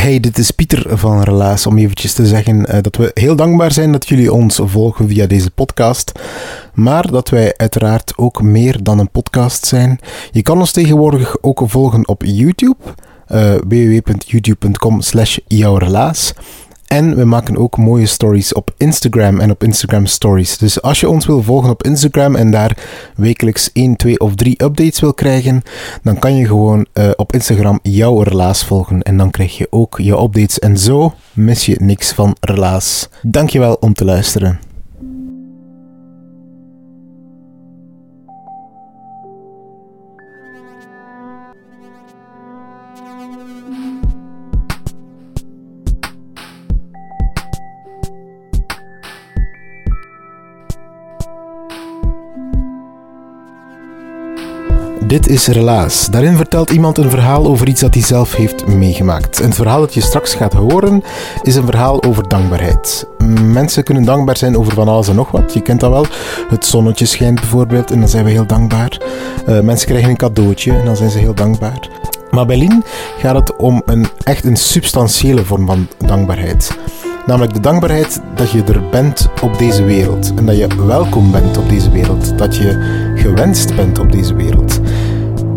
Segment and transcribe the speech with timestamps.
[0.00, 1.66] Hey, dit is Pieter van Relaas.
[1.66, 5.26] Om eventjes te zeggen uh, dat we heel dankbaar zijn dat jullie ons volgen via
[5.26, 6.12] deze podcast.
[6.74, 9.98] Maar dat wij uiteraard ook meer dan een podcast zijn.
[10.30, 12.76] Je kan ons tegenwoordig ook volgen op YouTube.
[13.28, 15.38] Uh, www.youtube.com slash.
[16.92, 20.58] En we maken ook mooie stories op Instagram en op Instagram Stories.
[20.58, 22.76] Dus als je ons wil volgen op Instagram en daar
[23.16, 25.62] wekelijks 1, 2 of 3 updates wil krijgen,
[26.02, 29.02] dan kan je gewoon uh, op Instagram jouw relaas volgen.
[29.02, 30.58] En dan krijg je ook jouw updates.
[30.58, 33.08] En zo mis je niks van relaas.
[33.22, 34.69] Dankjewel om te luisteren.
[55.10, 56.06] Dit is Relaas.
[56.10, 59.40] Daarin vertelt iemand een verhaal over iets dat hij zelf heeft meegemaakt.
[59.40, 61.02] En het verhaal dat je straks gaat horen
[61.42, 63.06] is een verhaal over dankbaarheid.
[63.44, 65.52] Mensen kunnen dankbaar zijn over van alles en nog wat.
[65.54, 66.06] Je kent dat wel.
[66.48, 69.00] Het zonnetje schijnt bijvoorbeeld en dan zijn we heel dankbaar.
[69.48, 71.88] Uh, mensen krijgen een cadeautje en dan zijn ze heel dankbaar.
[72.30, 72.84] Maar bij Lien
[73.18, 76.78] gaat het om een echt een substantiële vorm van dankbaarheid.
[77.26, 80.34] Namelijk de dankbaarheid dat je er bent op deze wereld.
[80.34, 82.38] En dat je welkom bent op deze wereld.
[82.38, 84.79] Dat je gewenst bent op deze wereld.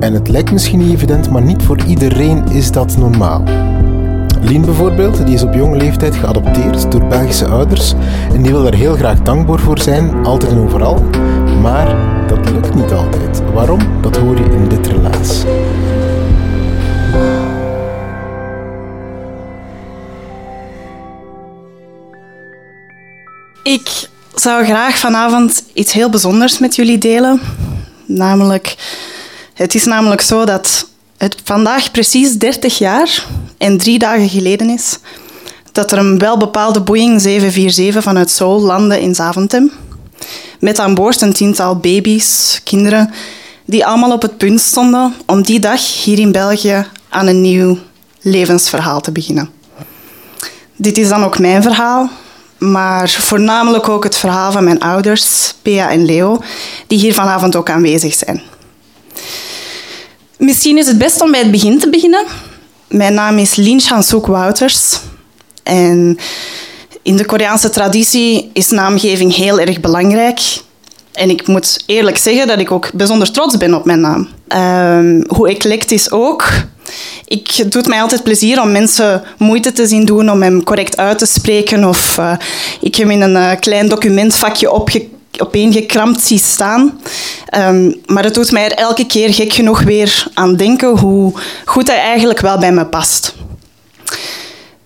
[0.03, 3.43] En het lijkt misschien niet evident, maar niet voor iedereen is dat normaal.
[4.41, 7.93] Lien bijvoorbeeld, die is op jonge leeftijd geadopteerd door Belgische ouders
[8.33, 11.03] en die wil daar heel graag dankbaar voor zijn, altijd en overal.
[11.61, 11.95] Maar
[12.27, 13.41] dat lukt niet altijd.
[13.53, 14.01] Waarom?
[14.01, 15.43] Dat hoor je in dit relaas.
[23.63, 27.41] Ik zou graag vanavond iets heel bijzonders met jullie delen.
[28.05, 28.75] Namelijk,
[29.53, 30.87] het is namelijk zo dat
[31.17, 33.25] het vandaag precies 30 jaar
[33.57, 34.97] en drie dagen geleden is
[35.73, 39.71] dat er een welbepaalde Boeing 747 vanuit Seoul landde in Zaventem.
[40.59, 43.13] Met aan boord een tiental baby's, kinderen,
[43.65, 47.77] die allemaal op het punt stonden om die dag hier in België aan een nieuw
[48.21, 49.49] levensverhaal te beginnen.
[50.75, 52.09] Dit is dan ook mijn verhaal,
[52.57, 56.41] maar voornamelijk ook het verhaal van mijn ouders, Pea en Leo,
[56.87, 58.41] die hier vanavond ook aanwezig zijn.
[60.43, 62.25] Misschien is het best om bij het begin te beginnen.
[62.87, 64.99] Mijn naam is Lin Chansuk Wouters.
[65.63, 66.17] En
[67.01, 70.39] in de Koreaanse traditie is naamgeving heel erg belangrijk.
[71.13, 74.27] En ik moet eerlijk zeggen dat ik ook bijzonder trots ben op mijn naam.
[74.47, 76.49] Um, hoe eclectisch ook.
[77.25, 81.17] Ik, het mij altijd plezier om mensen moeite te zien doen om hem correct uit
[81.17, 81.87] te spreken.
[81.87, 82.33] Of uh,
[82.81, 85.07] ik hem in een uh, klein documentvakje opge
[85.41, 86.99] opeengekrampt zie staan.
[87.57, 91.33] Um, maar het doet mij er elke keer gek genoeg weer aan denken hoe
[91.65, 93.35] goed hij eigenlijk wel bij me past.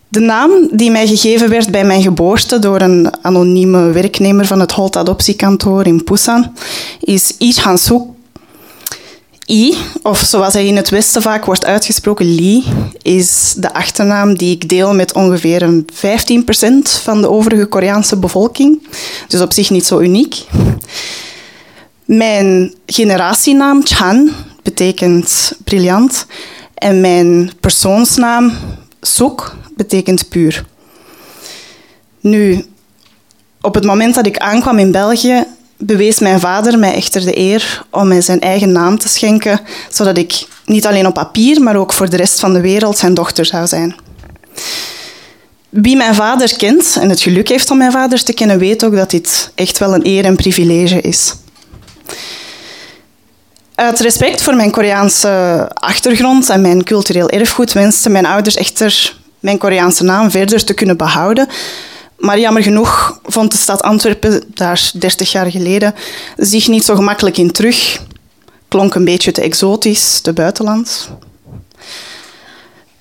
[0.08, 4.72] De naam die mij gegeven werd bij mijn geboorte door een anonieme werknemer van het
[4.72, 6.53] Holt Adoptiekantoor in Busan
[7.00, 8.02] is Lee Hansuk.
[9.50, 12.63] I, of zoals hij in het Westen vaak wordt uitgesproken, Lee,
[13.02, 15.97] is de achternaam die ik deel met ongeveer een 15%
[17.02, 18.88] van de overige Koreaanse bevolking.
[19.28, 20.46] Dus op zich niet zo uniek.
[22.06, 24.31] Mijn generatienaam, Chan,
[24.63, 26.25] betekent briljant.
[26.74, 28.52] En mijn persoonsnaam,
[29.02, 30.66] Suk, betekent puur.
[32.19, 32.66] Nu,
[33.62, 35.46] op het moment dat ik aankwam in België,
[35.77, 40.17] bewees mijn vader mij echter de eer om mij zijn eigen naam te schenken, zodat
[40.17, 43.45] ik niet alleen op papier, maar ook voor de rest van de wereld zijn dochter
[43.45, 43.95] zou zijn.
[45.69, 48.96] Wie mijn vader kent en het geluk heeft om mijn vader te kennen, weet ook
[48.96, 51.34] dat dit echt wel een eer en privilege is.
[53.75, 59.57] Uit respect voor mijn Koreaanse achtergrond en mijn cultureel erfgoed wensten mijn ouders echter mijn
[59.57, 61.47] Koreaanse naam verder te kunnen behouden.
[62.17, 65.93] Maar jammer genoeg vond de stad Antwerpen daar 30 jaar geleden
[66.37, 68.02] zich niet zo gemakkelijk in terug.
[68.67, 71.08] Klonk een beetje te exotisch, te buitenlands.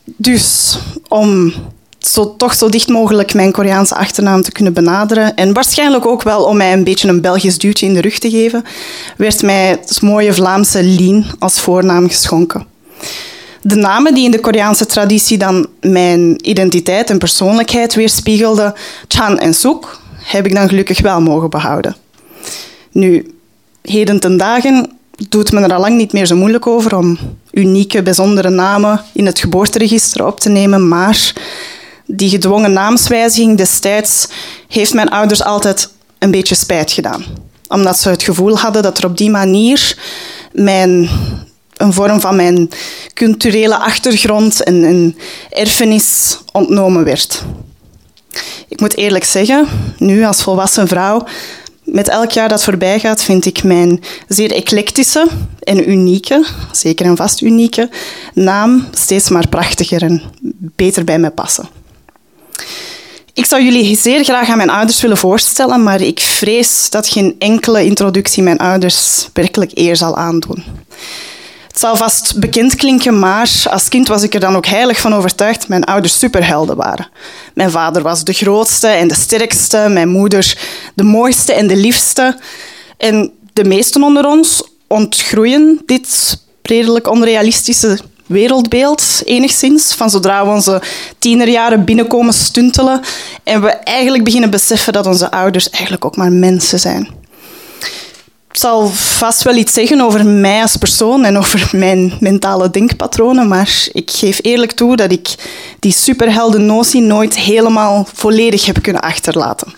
[0.04, 0.78] Dus
[1.08, 1.52] om
[1.98, 6.44] zo, toch zo dicht mogelijk mijn Koreaanse achternaam te kunnen benaderen en waarschijnlijk ook wel
[6.44, 8.64] om mij een beetje een Belgisch duwtje in de rug te geven,
[9.16, 12.75] werd mij het mooie Vlaamse Lien als voornaam geschonken.
[13.66, 18.74] De namen die in de Koreaanse traditie dan mijn identiteit en persoonlijkheid weerspiegelden,
[19.08, 21.96] Chan en Suk, heb ik dan gelukkig wel mogen behouden.
[22.92, 23.34] Nu,
[23.82, 24.90] heden ten dagen
[25.28, 27.18] doet men er al lang niet meer zo moeilijk over om
[27.52, 31.32] unieke, bijzondere namen in het geboorteregister op te nemen, maar
[32.04, 34.28] die gedwongen naamswijziging destijds
[34.68, 37.24] heeft mijn ouders altijd een beetje spijt gedaan.
[37.68, 39.98] Omdat ze het gevoel hadden dat er op die manier
[40.52, 41.08] mijn,
[41.76, 42.70] een vorm van mijn
[43.14, 45.16] culturele achtergrond en, en
[45.50, 47.42] erfenis ontnomen werd.
[48.68, 49.68] Ik moet eerlijk zeggen,
[49.98, 51.26] nu als volwassen vrouw,
[51.84, 55.26] met elk jaar dat voorbij gaat, vind ik mijn zeer eclectische
[55.60, 57.90] en unieke, zeker en vast unieke,
[58.34, 60.22] naam steeds maar prachtiger en
[60.58, 61.68] beter bij me passen.
[63.32, 67.36] Ik zou jullie zeer graag aan mijn ouders willen voorstellen, maar ik vrees dat geen
[67.38, 70.64] enkele introductie mijn ouders werkelijk eer zal aandoen.
[71.76, 75.14] Het zal vast bekend klinken, maar als kind was ik er dan ook heilig van
[75.14, 77.08] overtuigd dat mijn ouders superhelden waren.
[77.54, 80.58] Mijn vader was de grootste en de sterkste, mijn moeder
[80.94, 82.38] de mooiste en de liefste.
[82.96, 89.94] En de meesten onder ons ontgroeien dit redelijk onrealistische wereldbeeld, enigszins.
[89.94, 90.82] Van zodra we onze
[91.18, 93.00] tienerjaren binnenkomen stuntelen
[93.44, 97.24] en we eigenlijk beginnen beseffen dat onze ouders eigenlijk ook maar mensen zijn.
[98.58, 103.88] Zal vast wel iets zeggen over mij als persoon en over mijn mentale denkpatronen, maar
[103.92, 105.34] ik geef eerlijk toe dat ik
[105.80, 109.74] die superhelden notie nooit helemaal volledig heb kunnen achterlaten.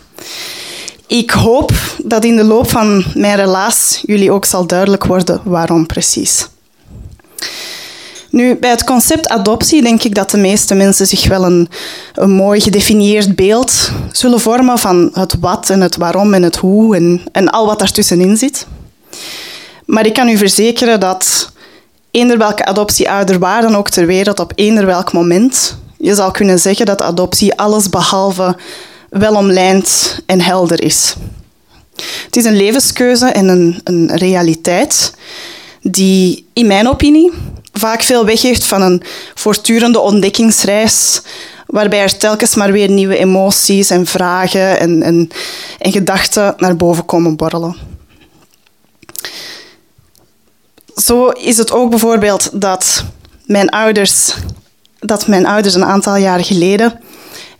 [1.06, 1.72] Ik hoop
[2.04, 6.48] dat in de loop van mijn relaas jullie ook zal duidelijk worden waarom precies.
[8.38, 11.68] Nu, bij het concept adoptie denk ik dat de meeste mensen zich wel een,
[12.14, 16.96] een mooi gedefinieerd beeld zullen vormen van het wat en het waarom en het hoe
[16.96, 18.66] en, en al wat daartussenin zit.
[19.84, 21.52] Maar ik kan u verzekeren dat
[22.10, 26.58] eender welke adoptieouder waar dan ook ter wereld op eender welk moment je zal kunnen
[26.58, 28.56] zeggen dat adoptie alles behalve
[29.10, 31.14] welomlijnd en helder is.
[32.24, 35.14] Het is een levenskeuze en een, een realiteit
[35.82, 37.32] die in mijn opinie
[37.78, 39.02] vaak veel weggeeft van een
[39.34, 41.20] voortdurende ontdekkingsreis,
[41.66, 45.30] waarbij er telkens maar weer nieuwe emoties en vragen en, en,
[45.78, 47.76] en gedachten naar boven komen borrelen.
[50.96, 53.04] Zo is het ook bijvoorbeeld dat
[53.46, 54.34] mijn ouders,
[54.98, 57.00] dat mijn ouders een aantal jaar geleden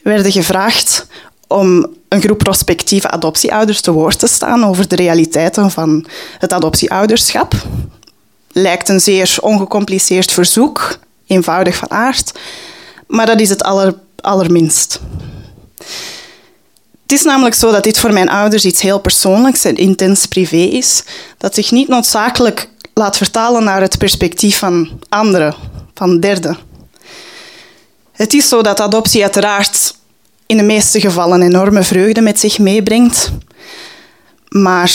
[0.03, 1.07] werden gevraagd
[1.47, 6.07] om een groep prospectieve adoptieouders te woord te staan over de realiteiten van
[6.39, 7.55] het adoptieouderschap
[8.53, 12.33] lijkt een zeer ongecompliceerd verzoek, eenvoudig van aard,
[13.07, 15.01] maar dat is het aller, allerminst.
[17.03, 20.57] Het is namelijk zo dat dit voor mijn ouders iets heel persoonlijks en intens privé
[20.57, 21.03] is,
[21.39, 25.55] dat zich niet noodzakelijk laat vertalen naar het perspectief van anderen,
[25.95, 26.59] van derden.
[28.13, 29.95] Het is zo dat adoptie uiteraard
[30.47, 33.33] in de meeste gevallen enorme vreugde met zich meebrengt,
[34.49, 34.93] maar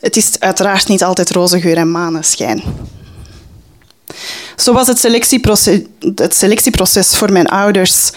[0.00, 2.62] het is uiteraard niet altijd roze geur en maneschijn.
[4.56, 5.80] Zo was het selectieproces,
[6.14, 8.10] het selectieproces voor mijn ouders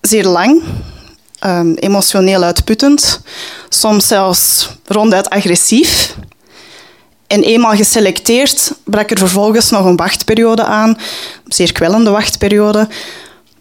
[0.00, 0.62] zeer lang,
[1.46, 3.20] um, emotioneel uitputtend,
[3.68, 6.14] soms zelfs ronduit agressief.
[7.26, 12.88] En eenmaal geselecteerd brak er vervolgens nog een wachtperiode aan, een zeer kwellende wachtperiode,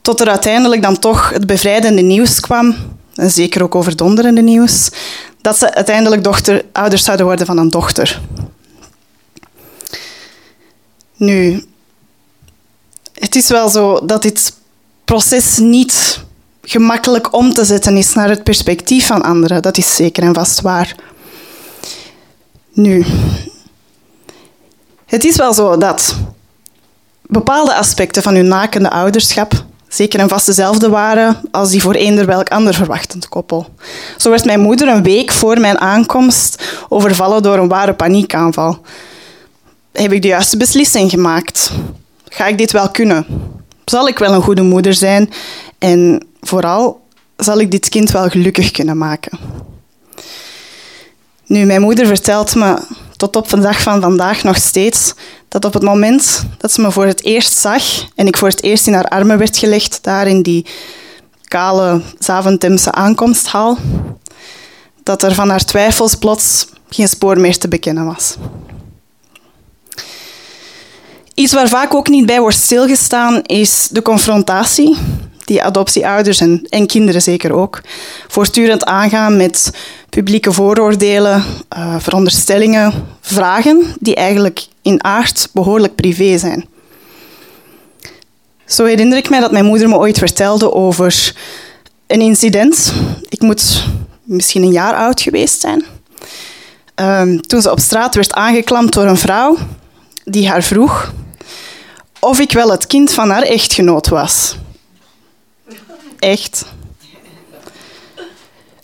[0.02, 2.76] tot er uiteindelijk dan toch het bevrijdende nieuws kwam,
[3.16, 4.90] en zeker ook overdonderende nieuws,
[5.42, 8.22] dat ze uiteindelijk dochter, ouders zouden worden van een dochter.
[11.16, 11.66] Nu,
[13.14, 14.54] het is wel zo dat dit
[15.06, 16.24] proces niet
[16.62, 19.62] gemakkelijk om te zetten is naar het perspectief van anderen.
[19.62, 20.96] Dat is zeker en vast waar.
[22.74, 23.06] Nu,
[25.06, 26.16] het is wel zo dat
[27.22, 32.26] bepaalde aspecten van uw nakende ouderschap zeker en vast dezelfde waren als die voor eender
[32.26, 33.68] welk ander verwachtend koppel.
[34.18, 38.82] Zo werd mijn moeder een week voor mijn aankomst overvallen door een ware paniekaanval.
[39.92, 41.72] Heb ik de juiste beslissing gemaakt?
[42.28, 43.26] Ga ik dit wel kunnen?
[43.86, 45.30] Zal ik wel een goede moeder zijn?
[45.78, 47.02] En vooral,
[47.38, 49.40] zal ik dit kind wel gelukkig kunnen maken?
[51.46, 52.80] Nu, mijn moeder vertelt me
[53.20, 55.14] tot op de dag van vandaag nog steeds
[55.48, 57.84] dat op het moment dat ze me voor het eerst zag
[58.16, 60.66] en ik voor het eerst in haar armen werd gelegd, daar in die
[61.44, 63.78] kale Zaventemse aankomsthal,
[65.04, 68.36] dat er van haar twijfels plots geen spoor meer te bekennen was.
[71.34, 74.98] Iets waar vaak ook niet bij wordt stilgestaan is de confrontatie
[75.50, 77.82] die adoptieouders en, en kinderen zeker ook
[78.28, 79.72] voortdurend aangaan met
[80.10, 81.44] publieke vooroordelen,
[81.78, 86.66] uh, veronderstellingen, vragen die eigenlijk in aard behoorlijk privé zijn.
[88.66, 91.34] Zo herinner ik mij dat mijn moeder me ooit vertelde over
[92.08, 92.94] een incident.
[93.30, 93.84] Ik moet
[94.24, 95.86] misschien een jaar oud geweest zijn.
[96.96, 99.58] Ehm, toen ze op straat werd aangeklampt door een vrouw
[100.24, 101.14] die haar vroeg
[102.20, 104.56] of ik wel het kind van haar echtgenoot was.
[106.20, 106.66] Echt.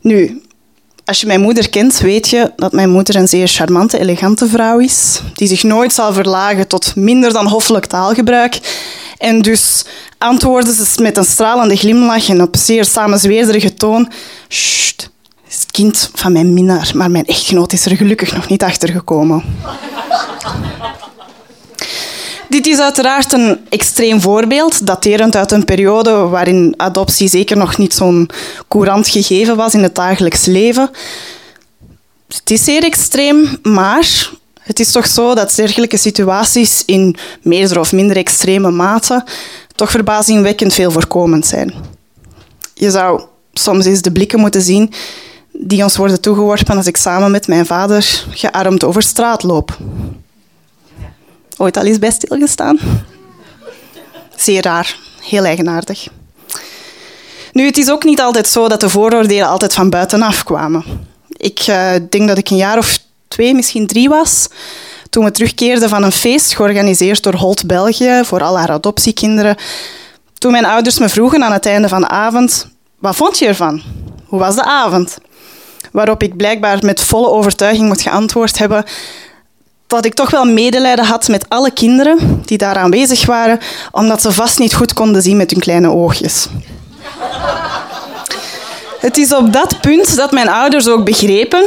[0.01, 0.41] Nu,
[1.05, 4.79] als je mijn moeder kent, weet je dat mijn moeder een zeer charmante, elegante vrouw
[4.79, 8.59] is, die zich nooit zal verlagen tot minder dan hoffelijk taalgebruik.
[9.17, 9.85] En dus
[10.17, 14.11] antwoordde ze met een stralende glimlach en op zeer samenzweerderige toon:
[14.47, 15.09] Sst,
[15.47, 18.89] is het kind van mijn minnaar, maar mijn echtgenoot is er gelukkig nog niet achter
[18.89, 19.43] gekomen.
[22.65, 27.93] Dit is uiteraard een extreem voorbeeld, daterend uit een periode waarin adoptie zeker nog niet
[27.93, 28.29] zo'n
[28.67, 30.89] courant gegeven was in het dagelijks leven.
[32.27, 34.29] Het is zeer extreem, maar
[34.59, 39.23] het is toch zo dat dergelijke situaties in meerdere of minder extreme mate
[39.75, 41.73] toch verbazingwekkend veel voorkomend zijn.
[42.73, 43.21] Je zou
[43.53, 44.93] soms eens de blikken moeten zien
[45.51, 49.77] die ons worden toegeworpen als ik samen met mijn vader gearmd over straat loop.
[51.57, 52.79] Ooit al eens bij stilgestaan?
[54.35, 56.07] Zeer raar, heel eigenaardig.
[57.51, 60.83] Nu, het is ook niet altijd zo dat de vooroordelen altijd van buitenaf kwamen.
[61.27, 64.47] Ik uh, denk dat ik een jaar of twee, misschien drie was,
[65.09, 69.55] toen we terugkeerden van een feest georganiseerd door Holt België voor al haar adoptiekinderen.
[70.37, 72.67] Toen mijn ouders me vroegen aan het einde van de avond,
[72.99, 73.81] wat vond je ervan?
[74.25, 75.17] Hoe was de avond?
[75.91, 78.85] Waarop ik blijkbaar met volle overtuiging moet geantwoord hebben
[79.87, 83.59] dat ik toch wel medelijden had met alle kinderen die daar aanwezig waren,
[83.91, 86.47] omdat ze vast niet goed konden zien met hun kleine oogjes.
[88.99, 91.65] Het is op dat punt dat mijn ouders ook begrepen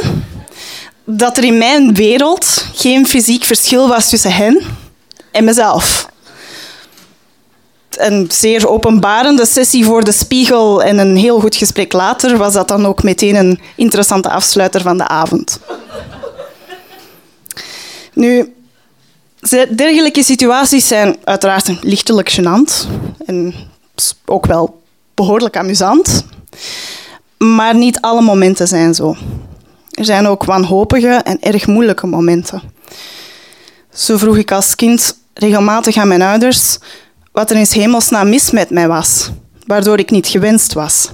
[1.03, 4.61] dat er in mijn wereld geen fysiek verschil was tussen hen
[5.31, 6.07] en mezelf.
[7.89, 12.67] Een zeer openbarende sessie voor de spiegel en een heel goed gesprek later was dat
[12.67, 15.59] dan ook meteen een interessante afsluiter van de avond.
[18.19, 18.53] Nu,
[19.75, 22.87] dergelijke situaties zijn uiteraard lichtelijk gênant
[23.25, 23.53] en
[24.25, 24.81] ook wel
[25.13, 26.25] behoorlijk amusant.
[27.37, 29.15] Maar niet alle momenten zijn zo.
[29.91, 32.61] Er zijn ook wanhopige en erg moeilijke momenten.
[33.93, 36.77] Zo vroeg ik als kind regelmatig aan mijn ouders
[37.31, 39.29] wat er in hemelsnaam mis met mij was,
[39.65, 41.09] waardoor ik niet gewenst was.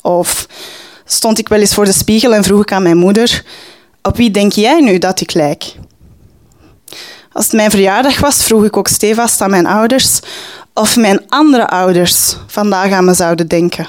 [0.00, 0.46] Of
[1.04, 3.44] stond ik wel eens voor de spiegel en vroeg ik aan mijn moeder:
[4.02, 5.74] Op wie denk jij nu dat ik lijk?
[7.32, 10.20] Als het mijn verjaardag was, vroeg ik ook stevast aan mijn ouders
[10.74, 13.88] of mijn andere ouders vandaag aan me zouden denken.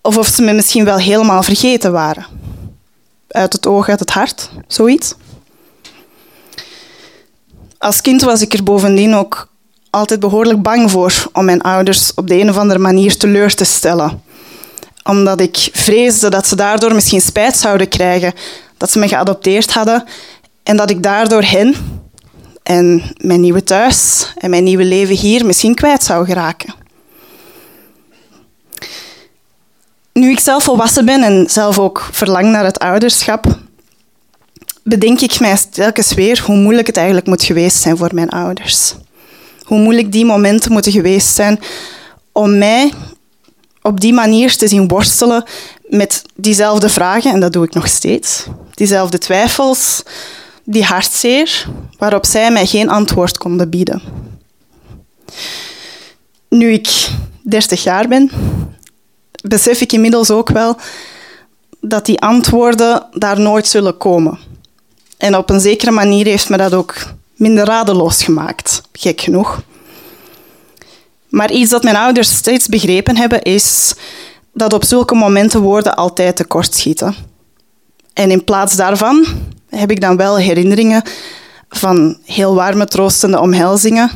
[0.00, 2.26] Of of ze me misschien wel helemaal vergeten waren.
[3.28, 5.14] Uit het oog, uit het hart, zoiets.
[7.78, 9.48] Als kind was ik er bovendien ook
[9.90, 13.64] altijd behoorlijk bang voor om mijn ouders op de een of andere manier teleur te
[13.64, 14.22] stellen.
[15.04, 18.32] Omdat ik vreesde dat ze daardoor misschien spijt zouden krijgen
[18.76, 20.04] dat ze me geadopteerd hadden
[20.62, 21.74] en dat ik daardoor hen,
[22.70, 26.74] en mijn nieuwe thuis en mijn nieuwe leven hier misschien kwijt zou geraken.
[30.12, 33.58] Nu ik zelf volwassen ben en zelf ook verlang naar het ouderschap,
[34.82, 38.94] bedenk ik mij telkens weer hoe moeilijk het eigenlijk moet geweest zijn voor mijn ouders.
[39.62, 41.60] Hoe moeilijk die momenten moeten geweest zijn
[42.32, 42.92] om mij
[43.82, 45.44] op die manier te zien worstelen
[45.88, 50.02] met diezelfde vragen, en dat doe ik nog steeds, diezelfde twijfels,
[50.70, 51.66] die hartzeer,
[51.98, 54.02] waarop zij mij geen antwoord konden bieden.
[56.48, 57.08] Nu ik
[57.42, 58.30] 30 jaar ben,
[59.42, 60.76] besef ik inmiddels ook wel
[61.80, 64.38] dat die antwoorden daar nooit zullen komen.
[65.16, 66.94] En op een zekere manier heeft me dat ook
[67.34, 69.62] minder radeloos gemaakt, gek genoeg.
[71.28, 73.94] Maar iets dat mijn ouders steeds begrepen hebben, is
[74.52, 77.14] dat op zulke momenten woorden altijd tekortschieten.
[78.12, 79.26] En in plaats daarvan
[79.70, 81.02] heb ik dan wel herinneringen
[81.68, 84.10] van heel warme, troostende omhelzingen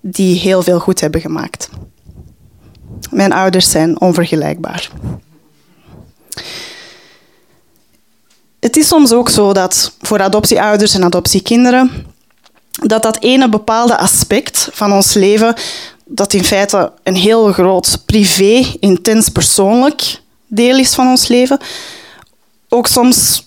[0.00, 1.68] die heel veel goed hebben gemaakt.
[3.10, 4.90] Mijn ouders zijn onvergelijkbaar.
[8.60, 11.90] Het is soms ook zo dat voor adoptieouders en adoptiekinderen
[12.70, 15.54] dat dat ene bepaalde aspect van ons leven,
[16.04, 21.58] dat in feite een heel groot privé, intens persoonlijk deel is van ons leven,
[22.68, 23.44] ook soms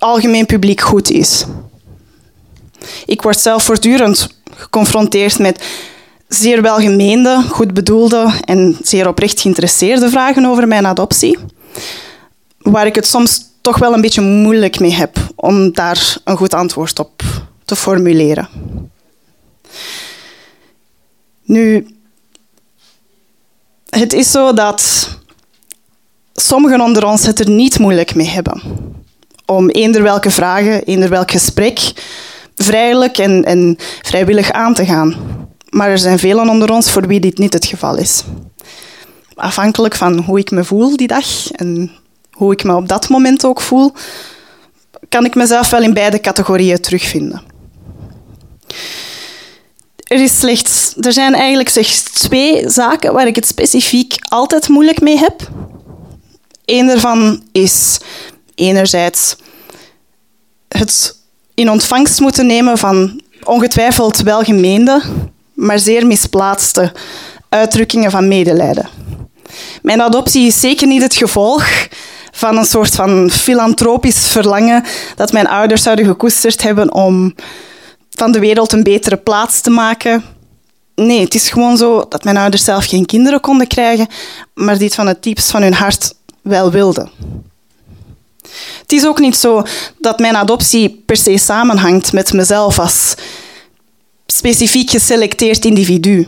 [0.00, 1.44] algemeen publiek goed is.
[3.06, 5.64] Ik word zelf voortdurend geconfronteerd met
[6.28, 11.38] zeer welgemeende, goed bedoelde en zeer oprecht geïnteresseerde vragen over mijn adoptie,
[12.58, 16.54] waar ik het soms toch wel een beetje moeilijk mee heb om daar een goed
[16.54, 17.22] antwoord op
[17.64, 18.48] te formuleren.
[21.42, 21.86] Nu,
[23.88, 25.08] het is zo dat
[26.34, 28.62] sommigen onder ons het er niet moeilijk mee hebben.
[29.50, 31.92] Om eender welke vragen, eender welk gesprek
[32.54, 35.16] vrijelijk en, en vrijwillig aan te gaan.
[35.68, 38.22] Maar er zijn velen onder ons voor wie dit niet het geval is.
[39.34, 41.90] Afhankelijk van hoe ik me voel die dag en
[42.30, 43.92] hoe ik me op dat moment ook voel,
[45.08, 47.42] kan ik mezelf wel in beide categorieën terugvinden.
[49.96, 55.00] Er, is slechts, er zijn eigenlijk slechts twee zaken waar ik het specifiek altijd moeilijk
[55.00, 55.48] mee heb.
[56.64, 57.98] Eén daarvan is
[58.60, 59.36] enerzijds
[60.68, 61.16] het
[61.54, 65.02] in ontvangst moeten nemen van ongetwijfeld welgemeende,
[65.54, 66.92] maar zeer misplaatste
[67.48, 68.88] uitdrukkingen van medelijden.
[69.82, 71.88] Mijn adoptie is zeker niet het gevolg
[72.32, 74.84] van een soort van filantropisch verlangen
[75.16, 77.34] dat mijn ouders zouden gekoesterd hebben om
[78.10, 80.24] van de wereld een betere plaats te maken.
[80.94, 84.06] Nee, het is gewoon zo dat mijn ouders zelf geen kinderen konden krijgen,
[84.54, 87.10] maar dit van het diepst van hun hart wel wilden.
[88.80, 89.62] Het is ook niet zo
[89.98, 93.14] dat mijn adoptie per se samenhangt met mezelf als
[94.26, 96.26] specifiek geselecteerd individu.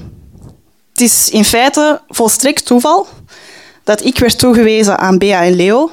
[0.93, 3.07] Het is in feite volstrekt toeval
[3.85, 5.91] dat ik werd toegewezen aan Bea en Leo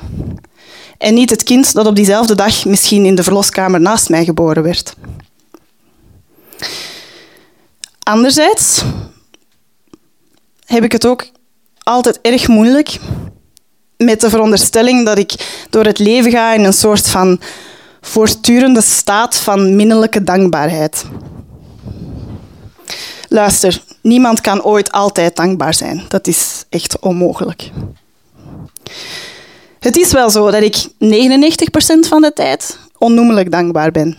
[0.97, 4.63] en niet het kind dat op diezelfde dag misschien in de verloskamer naast mij geboren
[4.63, 4.93] werd.
[8.03, 8.83] Anderzijds
[10.65, 11.27] heb ik het ook
[11.83, 12.99] altijd erg moeilijk
[14.03, 17.39] met de veronderstelling dat ik door het leven ga in een soort van
[18.01, 21.05] voortdurende staat van minnelijke dankbaarheid.
[23.27, 26.03] Luister, niemand kan ooit altijd dankbaar zijn.
[26.07, 27.69] Dat is echt onmogelijk.
[29.79, 30.87] Het is wel zo dat ik 99%
[31.99, 34.17] van de tijd onnoemelijk dankbaar ben.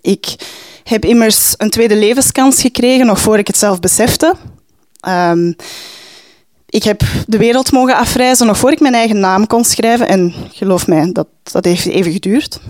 [0.00, 0.34] Ik
[0.84, 4.34] heb immers een tweede levenskans gekregen, nog voor ik het zelf besefte.
[5.08, 5.56] Um,
[6.70, 10.08] ik heb de wereld mogen afreizen nog voor ik mijn eigen naam kon schrijven.
[10.08, 12.60] En geloof mij, dat, dat heeft even geduurd.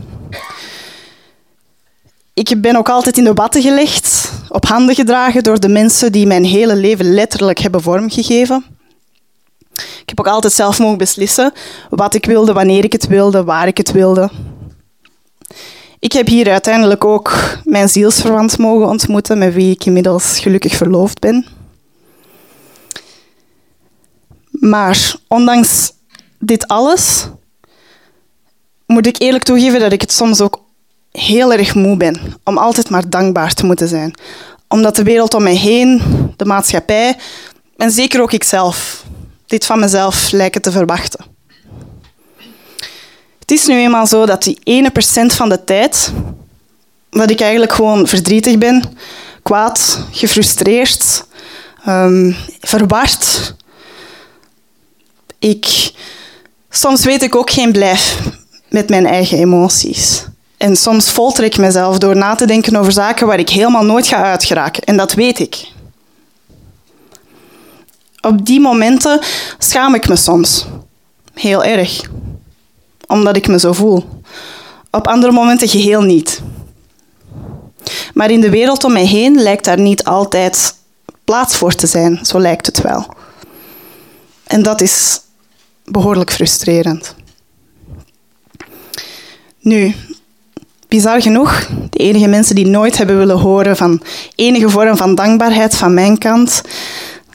[2.35, 6.27] Ik ben ook altijd in de watten gelegd, op handen gedragen door de mensen die
[6.27, 8.65] mijn hele leven letterlijk hebben vormgegeven.
[9.75, 11.53] Ik heb ook altijd zelf mogen beslissen
[11.91, 14.31] wat ik wilde, wanneer ik het wilde, waar ik het wilde.
[15.99, 21.19] Ik heb hier uiteindelijk ook mijn zielsverwant mogen ontmoeten, met wie ik inmiddels gelukkig verloofd
[21.19, 21.47] ben.
[24.61, 25.93] Maar ondanks
[26.39, 27.27] dit alles
[28.87, 30.63] moet ik eerlijk toegeven dat ik het soms ook
[31.13, 34.15] heel erg moe ben om altijd maar dankbaar te moeten zijn.
[34.69, 36.03] Omdat de wereld om mij heen,
[36.37, 37.17] de maatschappij
[37.77, 39.05] en zeker ook ikzelf
[39.47, 41.25] dit van mezelf lijken te verwachten.
[43.39, 46.13] Het is nu eenmaal zo dat die ene procent van de tijd
[47.11, 48.83] dat ik eigenlijk gewoon verdrietig ben,
[49.43, 51.25] kwaad, gefrustreerd,
[51.89, 53.55] um, verward,
[55.41, 55.93] ik,
[56.71, 58.19] soms weet ik ook geen blijf
[58.69, 60.25] met mijn eigen emoties.
[60.57, 64.07] En soms folter ik mezelf door na te denken over zaken waar ik helemaal nooit
[64.07, 64.83] ga uitgeraken.
[64.83, 65.69] En dat weet ik.
[68.21, 69.21] Op die momenten
[69.59, 70.67] schaam ik me soms.
[71.35, 72.11] Heel erg.
[73.07, 74.09] Omdat ik me zo voel.
[74.91, 76.43] Op andere momenten geheel niet.
[78.15, 80.75] Maar in de wereld om mij heen lijkt daar niet altijd
[81.25, 82.19] plaats voor te zijn.
[82.23, 83.15] Zo lijkt het wel.
[84.47, 85.21] En dat is
[85.91, 87.15] behoorlijk frustrerend.
[89.61, 89.95] Nu,
[90.89, 94.03] bizar genoeg, de enige mensen die nooit hebben willen horen van
[94.35, 96.63] enige vorm van dankbaarheid van mijn kant,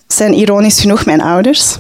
[0.08, 1.78] zijn ironisch genoeg mijn ouders.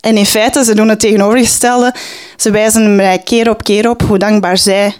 [0.00, 1.94] En in feite, ze doen het tegenovergestelde.
[2.36, 4.94] Ze wijzen mij keer op keer op hoe dankbaar zij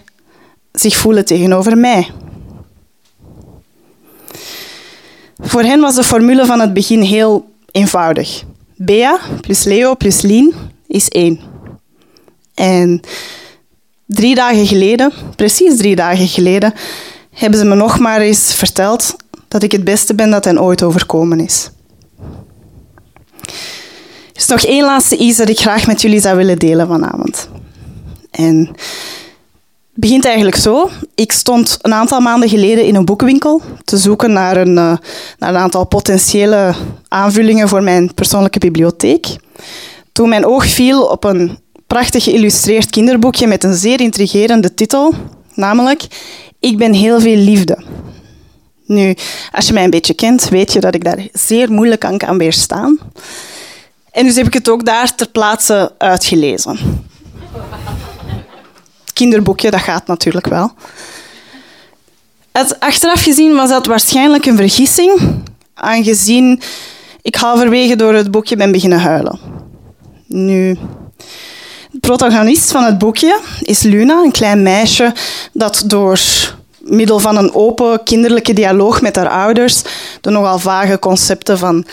[0.71, 2.07] zich voelen tegenover mij.
[5.37, 8.43] Voor hen was de formule van het begin heel eenvoudig.
[8.77, 10.53] Bea plus Leo plus Lien
[10.87, 11.39] is één.
[12.53, 13.01] En
[14.05, 16.73] drie dagen geleden, precies drie dagen geleden,
[17.31, 19.15] hebben ze me nog maar eens verteld
[19.47, 21.69] dat ik het beste ben dat hen ooit overkomen is.
[24.33, 27.49] Er is nog één laatste iets dat ik graag met jullie zou willen delen vanavond.
[28.31, 28.75] En
[29.99, 30.89] begint eigenlijk zo.
[31.15, 34.97] Ik stond een aantal maanden geleden in een boekenwinkel te zoeken naar een, uh,
[35.37, 36.75] naar een aantal potentiële
[37.07, 39.27] aanvullingen voor mijn persoonlijke bibliotheek.
[40.11, 45.13] Toen mijn oog viel op een prachtig geïllustreerd kinderboekje met een zeer intrigerende titel,
[45.53, 46.07] namelijk
[46.59, 47.83] Ik ben heel veel liefde.
[48.85, 49.15] Nu,
[49.51, 52.37] als je mij een beetje kent, weet je dat ik daar zeer moeilijk aan kan
[52.37, 52.99] weerstaan.
[54.11, 57.05] En dus heb ik het ook daar ter plaatse uitgelezen
[59.17, 60.71] kinderboekje, dat gaat natuurlijk wel.
[62.51, 65.19] Het, achteraf gezien was dat waarschijnlijk een vergissing,
[65.73, 66.61] aangezien
[67.21, 69.39] ik halverwege door het boekje ben beginnen huilen.
[70.27, 70.77] Nu,
[71.91, 75.13] de protagonist van het boekje is Luna, een klein meisje
[75.53, 76.19] dat door
[76.79, 79.81] middel van een open kinderlijke dialoog met haar ouders
[80.21, 81.85] de nogal vage concepten van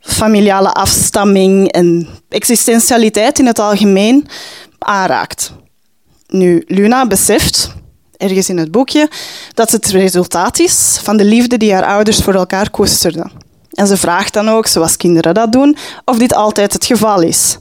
[0.00, 4.26] familiale afstamming en existentialiteit in het algemeen
[4.78, 5.52] aanraakt.
[6.28, 7.74] Nu, Luna beseft,
[8.16, 9.10] ergens in het boekje,
[9.54, 13.30] dat het resultaat is van de liefde die haar ouders voor elkaar koesterden.
[13.70, 17.56] En ze vraagt dan ook, zoals kinderen dat doen, of dit altijd het geval is.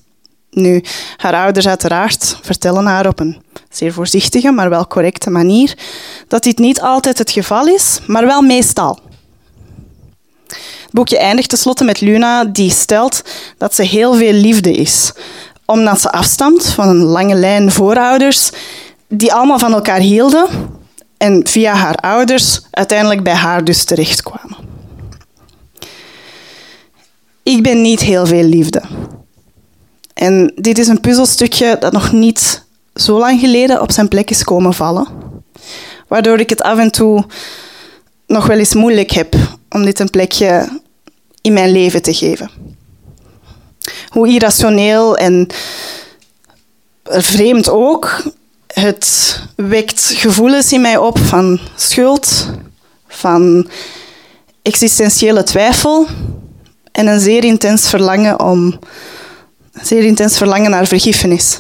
[0.49, 0.84] Nu,
[1.17, 5.77] haar ouders uiteraard vertellen haar op een zeer voorzichtige, maar wel correcte manier
[6.27, 8.99] dat dit niet altijd het geval is, maar wel meestal.
[10.47, 13.21] Het boekje eindigt tenslotte met Luna, die stelt
[13.58, 15.12] dat ze heel veel liefde is,
[15.67, 18.51] omdat ze afstamt van een lange lijn voorouders
[19.08, 20.47] die allemaal van elkaar hielden
[21.17, 24.58] en via haar ouders uiteindelijk bij haar dus terechtkwamen.
[27.43, 28.82] Ik ben niet heel veel liefde.
[30.13, 34.43] En dit is een puzzelstukje dat nog niet zo lang geleden op zijn plek is
[34.43, 35.08] komen vallen.
[36.08, 37.25] Waardoor ik het af en toe
[38.27, 39.36] nog wel eens moeilijk heb
[39.69, 40.82] om dit een plekje
[41.41, 42.49] in mijn leven te geven.
[44.10, 45.47] Hoe irrationeel en
[47.04, 48.23] vreemd ook,
[48.67, 52.50] het wekt gevoelens in mij op van schuld,
[53.08, 53.69] van
[54.62, 56.08] existentiële twijfel
[56.91, 58.80] en een zeer intens verlangen om
[59.82, 61.60] zeer intens verlangen naar vergiffenis.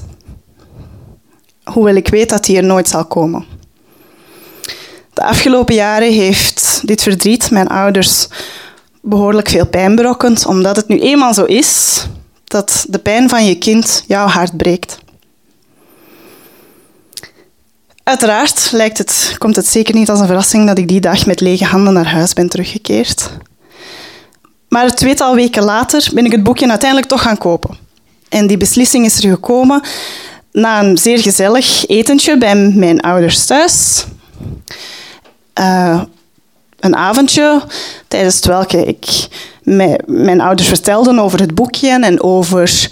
[1.63, 3.45] Hoewel ik weet dat die er nooit zal komen.
[5.13, 8.27] De afgelopen jaren heeft dit verdriet mijn ouders
[9.09, 12.05] behoorlijk veel pijn berokkend, omdat het nu eenmaal zo is
[12.43, 14.97] dat de pijn van je kind jouw hart breekt.
[18.03, 21.41] Uiteraard lijkt het, komt het zeker niet als een verrassing dat ik die dag met
[21.41, 23.29] lege handen naar huis ben teruggekeerd.
[24.69, 27.77] Maar het tweetal weken later ben ik het boekje uiteindelijk toch gaan kopen.
[28.29, 29.81] En die beslissing is er gekomen
[30.51, 34.05] na een zeer gezellig etentje bij mijn ouders thuis.
[35.59, 36.01] Uh,
[36.79, 37.61] een avondje
[38.07, 39.27] tijdens welke ik
[40.05, 42.89] mijn ouders vertelden over het boekje en over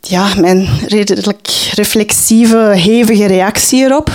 [0.00, 4.10] ja, mijn redelijk reflexieve, hevige reactie erop.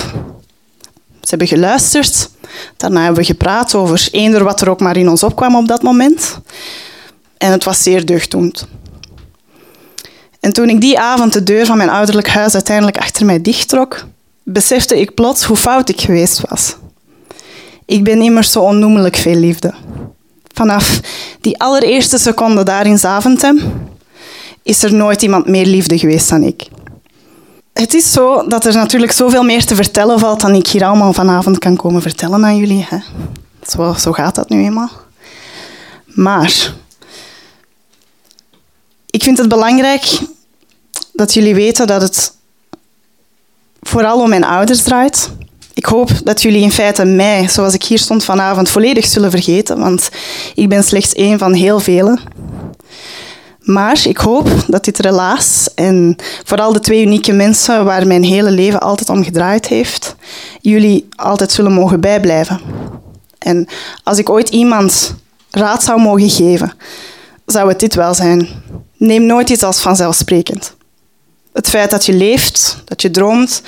[1.22, 2.30] Ze hebben geluisterd.
[2.78, 5.82] Daarna hebben we gepraat over eender wat er ook maar in ons opkwam op dat
[5.82, 6.40] moment.
[7.38, 8.68] En het was zeer deugddoend.
[10.40, 14.06] En toen ik die avond de deur van mijn ouderlijk huis uiteindelijk achter mij dichttrok,
[14.44, 16.76] besefte ik plots hoe fout ik geweest was.
[17.90, 19.74] Ik ben immers zo onnoemelijk veel liefde.
[20.54, 21.00] Vanaf
[21.42, 23.60] die allereerste seconde daar in Zaventem
[24.64, 26.68] is er nooit iemand meer liefde geweest dan ik.
[27.74, 31.14] Het is zo dat er natuurlijk zoveel meer te vertellen valt dan ik hier allemaal
[31.14, 32.86] vanavond kan komen vertellen aan jullie.
[32.90, 32.98] Hè?
[33.68, 34.92] Zo, zo gaat dat nu eenmaal.
[36.06, 36.74] Maar
[39.06, 40.20] ik vind het belangrijk
[41.14, 42.34] dat jullie weten dat het
[43.82, 45.30] vooral om mijn ouders draait.
[45.80, 49.80] Ik hoop dat jullie in feite mij, zoals ik hier stond vanavond, volledig zullen vergeten,
[49.80, 50.10] want
[50.56, 52.20] ik ben slechts één van heel velen.
[53.60, 58.52] Maar ik hoop dat dit relaas en vooral de twee unieke mensen waar mijn hele
[58.52, 60.16] leven altijd om gedraaid heeft,
[60.62, 62.60] jullie altijd zullen mogen bijblijven.
[63.38, 63.68] En
[64.04, 65.16] als ik ooit iemand
[65.50, 66.74] raad zou mogen geven,
[67.46, 68.50] zou het dit wel zijn.
[68.98, 70.74] Neem nooit iets als vanzelfsprekend.
[71.54, 73.62] Het feit dat je leeft, dat je droomt,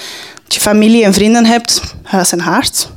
[0.53, 2.89] je familie en vrienden hebt, huis en haard.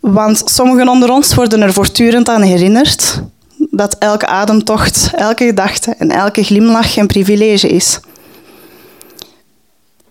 [0.00, 3.22] Want sommigen onder ons worden er voortdurend aan herinnerd
[3.70, 8.00] dat elke ademtocht, elke gedachte en elke glimlach een privilege is.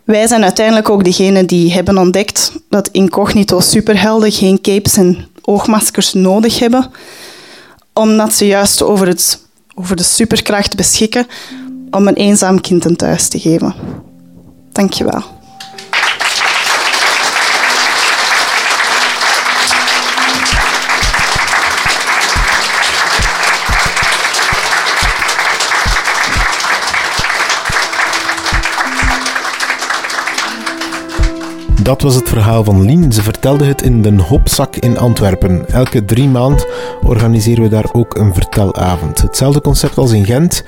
[0.03, 6.13] Wij zijn uiteindelijk ook degenen die hebben ontdekt dat incognito superhelden geen capes en oogmaskers
[6.13, 6.91] nodig hebben,
[7.93, 9.41] omdat ze juist over, het,
[9.75, 11.27] over de superkracht beschikken
[11.91, 13.73] om een eenzaam kind een thuis te geven.
[14.71, 14.93] Dank
[31.87, 33.11] Dat was het verhaal van Lien.
[33.11, 35.69] Ze vertelde het in de Hopzak in Antwerpen.
[35.69, 36.65] Elke drie maand
[37.03, 39.21] organiseren we daar ook een vertelavond.
[39.21, 40.63] Hetzelfde concept als in Gent.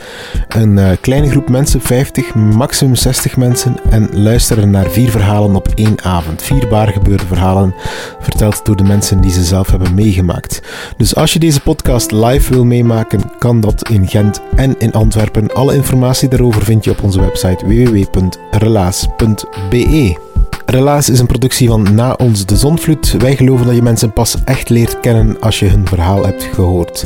[0.47, 5.67] Een uh, kleine groep mensen, 50, maximum 60 mensen, en luisteren naar vier verhalen op
[5.75, 6.41] één avond.
[6.41, 7.75] Vier waargebeurde verhalen,
[8.19, 10.61] verteld door de mensen die ze zelf hebben meegemaakt.
[10.97, 15.53] Dus als je deze podcast live wil meemaken, kan dat in Gent en in Antwerpen.
[15.53, 20.28] Alle informatie daarover vind je op onze website www.relaas.be.
[20.69, 23.11] Relaas is een productie van Na ons de Zonvloed.
[23.11, 27.05] Wij geloven dat je mensen pas echt leert kennen als je hun verhaal hebt gehoord.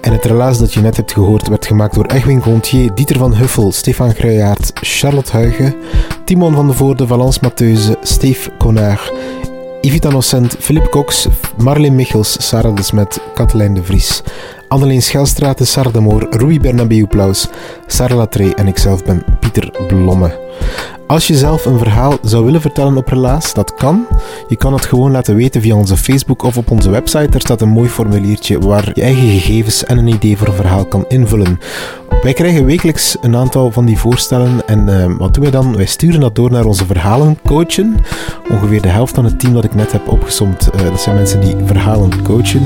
[0.00, 3.34] En het relaas dat je net hebt gehoord werd gemaakt door Egwin Gontier, Dieter van
[3.34, 5.74] Huffel, Stefan Gruijaert, Charlotte Huigen,
[6.24, 9.12] Timon van de Voorde, Valence Matheuze, Steve Conard,
[9.80, 14.22] Ivita Nocent, Philip Cox, Marleen Michels, Sarah de Smet, Katelijn de Vries,
[14.68, 17.48] Anneleen Schelstraat, Sarah de Moor, Rui Bernabeu Plaus,
[17.86, 20.40] Sarah Latree en ikzelf ben Pieter Blomme.
[21.06, 24.06] Als je zelf een verhaal zou willen vertellen op Relaas, dat kan.
[24.48, 27.30] Je kan het gewoon laten weten via onze Facebook of op onze website.
[27.30, 30.84] Daar staat een mooi formuliertje waar je eigen gegevens en een idee voor een verhaal
[30.84, 31.58] kan invullen.
[32.22, 35.76] Wij krijgen wekelijks een aantal van die voorstellen en uh, wat doen wij dan?
[35.76, 37.96] Wij sturen dat door naar onze verhalencoachen.
[38.50, 41.40] Ongeveer de helft van het team dat ik net heb opgesomd, uh, dat zijn mensen
[41.40, 42.62] die verhalen coachen.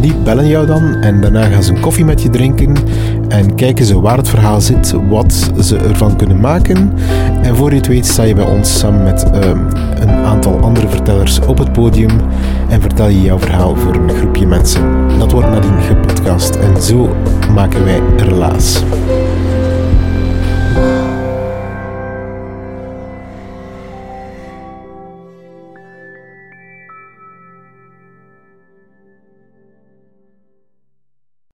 [0.00, 2.74] Die bellen jou dan en daarna gaan ze een koffie met je drinken
[3.28, 6.92] en kijken ze waar het verhaal zit, wat ze ervan kunnen maken.
[7.42, 9.40] En voor je het weet sta je bij ons samen met uh,
[10.00, 12.20] een aantal andere vertellers op het podium
[12.68, 14.82] en vertel je jouw verhaal voor een groepje mensen.
[15.18, 17.16] Dat wordt nadien gepodcast en zo
[17.54, 18.82] maken wij relaas.